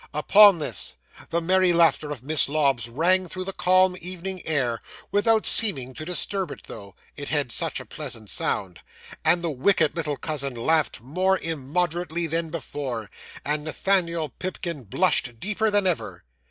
Upon 0.15 0.57
this, 0.57 0.95
the 1.29 1.41
merry 1.41 1.71
laughter 1.71 2.09
of 2.09 2.23
Miss 2.23 2.49
Lobbs 2.49 2.89
rang 2.89 3.27
through 3.27 3.43
the 3.45 3.53
calm 3.53 3.95
evening 4.01 4.41
air 4.47 4.81
without 5.11 5.45
seeming 5.45 5.93
to 5.93 6.03
disturb 6.03 6.49
it, 6.49 6.63
though; 6.65 6.95
it 7.15 7.29
had 7.29 7.51
such 7.51 7.79
a 7.79 7.85
pleasant 7.85 8.27
sound 8.27 8.79
and 9.23 9.43
the 9.43 9.51
wicked 9.51 9.95
little 9.95 10.17
cousin 10.17 10.55
laughed 10.55 11.01
more 11.01 11.37
immoderately 11.37 12.25
than 12.25 12.49
before, 12.49 13.11
and 13.45 13.63
Nathaniel 13.63 14.29
Pipkin 14.29 14.85
blushed 14.85 15.39
deeper 15.39 15.69
than 15.69 15.85
ever. 15.85 16.23